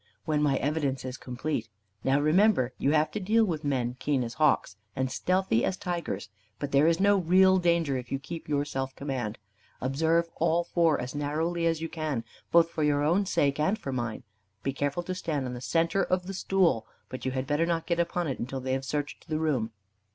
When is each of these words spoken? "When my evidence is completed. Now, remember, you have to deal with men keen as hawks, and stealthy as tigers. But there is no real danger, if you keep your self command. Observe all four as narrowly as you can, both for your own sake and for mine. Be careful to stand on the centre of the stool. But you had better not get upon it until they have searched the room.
"When 0.25 0.41
my 0.41 0.57
evidence 0.57 1.05
is 1.05 1.15
completed. 1.15 1.69
Now, 2.03 2.19
remember, 2.19 2.73
you 2.79 2.89
have 2.93 3.11
to 3.11 3.19
deal 3.19 3.45
with 3.45 3.63
men 3.63 3.97
keen 3.99 4.23
as 4.23 4.33
hawks, 4.33 4.75
and 4.95 5.11
stealthy 5.11 5.63
as 5.63 5.77
tigers. 5.77 6.29
But 6.57 6.71
there 6.71 6.87
is 6.87 6.99
no 6.99 7.17
real 7.17 7.59
danger, 7.59 7.97
if 7.97 8.11
you 8.11 8.17
keep 8.17 8.49
your 8.49 8.65
self 8.65 8.95
command. 8.95 9.37
Observe 9.79 10.27
all 10.37 10.63
four 10.63 10.99
as 10.99 11.13
narrowly 11.13 11.67
as 11.67 11.81
you 11.81 11.87
can, 11.87 12.23
both 12.51 12.71
for 12.71 12.81
your 12.81 13.03
own 13.03 13.27
sake 13.27 13.59
and 13.59 13.77
for 13.77 13.93
mine. 13.93 14.23
Be 14.63 14.73
careful 14.73 15.03
to 15.03 15.13
stand 15.13 15.45
on 15.45 15.53
the 15.53 15.61
centre 15.61 16.03
of 16.03 16.25
the 16.25 16.33
stool. 16.33 16.87
But 17.07 17.23
you 17.23 17.33
had 17.33 17.45
better 17.45 17.67
not 17.67 17.85
get 17.85 17.99
upon 17.99 18.27
it 18.27 18.39
until 18.39 18.59
they 18.59 18.73
have 18.73 18.83
searched 18.85 19.27
the 19.29 19.37
room. 19.37 19.69